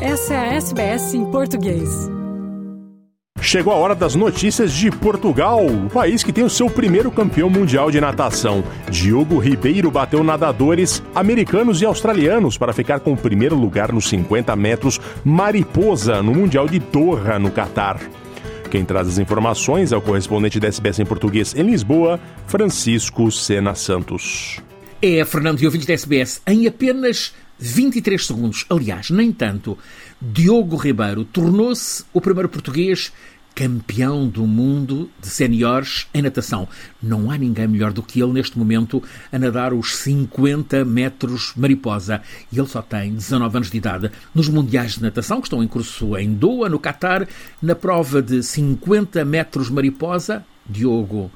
Essa 0.00 0.34
é 0.34 0.36
a 0.36 0.54
SBS 0.56 1.14
em 1.14 1.24
português. 1.30 1.88
Chegou 3.40 3.72
a 3.72 3.76
hora 3.76 3.94
das 3.94 4.14
notícias 4.14 4.72
de 4.74 4.90
Portugal, 4.90 5.64
o 5.64 5.88
país 5.88 6.22
que 6.22 6.34
tem 6.34 6.44
o 6.44 6.50
seu 6.50 6.68
primeiro 6.68 7.10
campeão 7.10 7.48
mundial 7.48 7.90
de 7.90 7.98
natação. 7.98 8.62
Diogo 8.90 9.38
Ribeiro 9.38 9.90
bateu 9.90 10.22
nadadores 10.22 11.02
americanos 11.14 11.80
e 11.80 11.86
australianos 11.86 12.58
para 12.58 12.74
ficar 12.74 13.00
com 13.00 13.14
o 13.14 13.16
primeiro 13.16 13.56
lugar 13.56 13.90
nos 13.90 14.06
50 14.08 14.54
metros 14.54 15.00
mariposa 15.24 16.22
no 16.22 16.34
Mundial 16.34 16.68
de 16.68 16.78
Doha, 16.78 17.38
no 17.38 17.50
Catar. 17.50 17.98
Quem 18.70 18.84
traz 18.84 19.08
as 19.08 19.16
informações 19.16 19.92
é 19.92 19.96
o 19.96 20.02
correspondente 20.02 20.60
da 20.60 20.68
SBS 20.68 20.98
em 20.98 21.06
português 21.06 21.54
em 21.54 21.62
Lisboa, 21.62 22.20
Francisco 22.46 23.30
Sena 23.32 23.74
Santos. 23.74 24.60
É, 25.00 25.24
Fernando 25.24 25.60
e 25.60 25.66
ouvintes 25.66 25.86
da 25.86 25.94
SBS, 25.94 26.42
em 26.46 26.66
apenas 26.66 27.32
23 27.58 28.26
segundos, 28.26 28.66
aliás, 28.68 29.10
nem 29.10 29.32
tanto, 29.32 29.78
Diogo 30.20 30.76
Ribeiro 30.76 31.24
tornou-se 31.24 32.04
o 32.12 32.20
primeiro 32.20 32.48
português 32.48 33.12
campeão 33.56 34.28
do 34.28 34.46
mundo 34.46 35.10
de 35.18 35.28
séniores 35.28 36.06
em 36.12 36.20
natação. 36.20 36.68
Não 37.02 37.30
há 37.30 37.38
ninguém 37.38 37.66
melhor 37.66 37.90
do 37.90 38.02
que 38.02 38.20
ele 38.20 38.34
neste 38.34 38.58
momento 38.58 39.02
a 39.32 39.38
nadar 39.38 39.72
os 39.72 39.96
50 39.96 40.84
metros 40.84 41.54
mariposa. 41.56 42.20
E 42.52 42.58
ele 42.58 42.68
só 42.68 42.82
tem 42.82 43.14
19 43.14 43.56
anos 43.56 43.70
de 43.70 43.78
idade. 43.78 44.10
Nos 44.34 44.50
Mundiais 44.50 44.96
de 44.96 45.02
Natação, 45.02 45.40
que 45.40 45.46
estão 45.46 45.62
em 45.62 45.68
curso 45.68 46.18
em 46.18 46.34
Doha, 46.34 46.68
no 46.68 46.78
Catar, 46.78 47.26
na 47.62 47.74
prova 47.74 48.20
de 48.20 48.42
50 48.42 49.24
metros 49.24 49.70
mariposa, 49.70 50.44
Diogo 50.68 51.30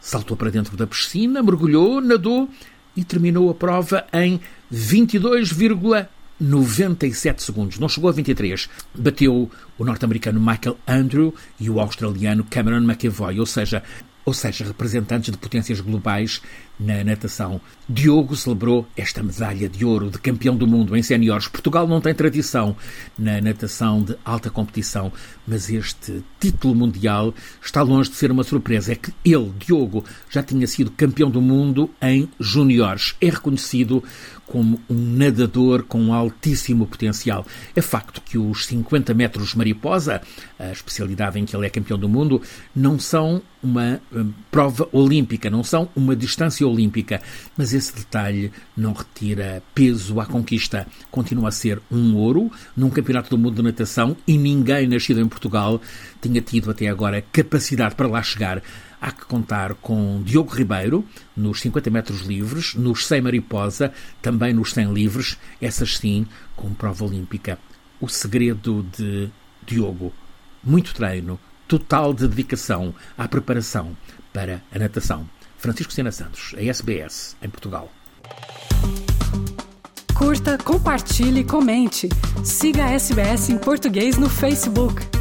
saltou 0.00 0.36
para 0.36 0.50
dentro 0.50 0.76
da 0.76 0.86
piscina, 0.86 1.42
mergulhou, 1.42 2.00
nadou 2.00 2.48
e 2.96 3.04
terminou 3.04 3.50
a 3.50 3.54
prova 3.54 4.06
em 4.12 4.40
22,97 4.72 7.40
segundos. 7.40 7.78
Não 7.78 7.88
chegou 7.88 8.10
a 8.10 8.12
23. 8.12 8.68
Bateu 8.94 9.50
o 9.78 9.84
norte-americano 9.84 10.40
Michael 10.40 10.78
Andrew 10.86 11.34
e 11.58 11.70
o 11.70 11.80
australiano 11.80 12.46
Cameron 12.48 12.84
McEvoy, 12.84 13.40
ou 13.40 13.46
seja, 13.46 13.82
ou 14.24 14.32
seja, 14.32 14.64
representantes 14.64 15.30
de 15.30 15.38
potências 15.38 15.80
globais 15.80 16.40
na 16.78 17.04
natação. 17.04 17.60
Diogo 17.88 18.34
celebrou 18.34 18.86
esta 18.96 19.22
medalha 19.22 19.68
de 19.68 19.84
ouro 19.84 20.10
de 20.10 20.18
campeão 20.18 20.56
do 20.56 20.66
mundo 20.66 20.96
em 20.96 21.02
séniores. 21.02 21.46
Portugal 21.46 21.86
não 21.86 22.00
tem 22.00 22.14
tradição 22.14 22.74
na 23.18 23.40
natação 23.40 24.02
de 24.02 24.16
alta 24.24 24.50
competição, 24.50 25.12
mas 25.46 25.70
este 25.70 26.24
título 26.40 26.74
mundial 26.74 27.34
está 27.62 27.82
longe 27.82 28.10
de 28.10 28.16
ser 28.16 28.30
uma 28.30 28.42
surpresa. 28.42 28.92
É 28.92 28.96
que 28.96 29.12
ele, 29.24 29.52
Diogo, 29.58 30.04
já 30.30 30.42
tinha 30.42 30.66
sido 30.66 30.90
campeão 30.90 31.30
do 31.30 31.40
mundo 31.40 31.90
em 32.00 32.28
juniores. 32.40 33.14
É 33.20 33.28
reconhecido 33.30 34.02
como 34.46 34.80
um 34.88 35.16
nadador 35.16 35.84
com 35.84 36.12
altíssimo 36.12 36.86
potencial. 36.86 37.46
É 37.74 37.80
facto 37.80 38.20
que 38.20 38.36
os 38.36 38.66
50 38.66 39.14
metros 39.14 39.54
mariposa, 39.54 40.20
a 40.58 40.70
especialidade 40.70 41.38
em 41.38 41.44
que 41.44 41.56
ele 41.56 41.66
é 41.66 41.70
campeão 41.70 41.98
do 41.98 42.08
mundo, 42.08 42.42
não 42.74 42.98
são 42.98 43.42
uma 43.62 44.00
um, 44.12 44.13
prova 44.50 44.88
olímpica, 44.92 45.50
não 45.50 45.64
são 45.64 45.88
uma 45.94 46.14
distância 46.14 46.66
olímpica, 46.66 47.20
mas 47.56 47.72
esse 47.72 47.94
detalhe 47.94 48.52
não 48.76 48.92
retira 48.92 49.62
peso 49.74 50.20
à 50.20 50.26
conquista. 50.26 50.86
Continua 51.10 51.48
a 51.48 51.52
ser 51.52 51.80
um 51.90 52.16
ouro 52.16 52.50
num 52.76 52.90
campeonato 52.90 53.30
do 53.30 53.38
mundo 53.38 53.56
de 53.56 53.62
natação 53.62 54.16
e 54.26 54.36
ninguém 54.36 54.86
nascido 54.86 55.20
em 55.20 55.28
Portugal 55.28 55.80
tinha 56.20 56.40
tido 56.40 56.70
até 56.70 56.88
agora 56.88 57.24
capacidade 57.32 57.94
para 57.94 58.08
lá 58.08 58.22
chegar. 58.22 58.62
Há 59.00 59.12
que 59.12 59.26
contar 59.26 59.74
com 59.74 60.22
Diogo 60.24 60.54
Ribeiro 60.54 61.04
nos 61.36 61.60
50 61.60 61.90
metros 61.90 62.22
livres, 62.22 62.74
nos 62.74 63.06
100 63.06 63.20
mariposa, 63.20 63.92
também 64.22 64.54
nos 64.54 64.72
100 64.72 64.94
livres, 64.94 65.38
essas 65.60 65.98
sim 65.98 66.26
com 66.56 66.72
prova 66.72 67.04
olímpica. 67.04 67.58
O 68.00 68.08
segredo 68.08 68.86
de 68.96 69.28
Diogo, 69.66 70.12
muito 70.62 70.94
treino, 70.94 71.38
total 71.66 72.12
de 72.12 72.26
dedicação 72.28 72.94
à 73.16 73.28
preparação 73.28 73.96
para 74.32 74.62
a 74.74 74.78
natação. 74.78 75.28
Francisco 75.58 75.92
Sena 75.92 76.12
Santos, 76.12 76.54
a 76.56 76.62
SBS, 76.62 77.36
em 77.42 77.48
Portugal. 77.48 77.90
Curta, 80.14 80.58
compartilhe, 80.58 81.44
comente. 81.44 82.08
Siga 82.44 82.84
a 82.84 82.90
SBS 82.92 83.48
em 83.48 83.58
português 83.58 84.16
no 84.16 84.28
Facebook. 84.28 85.13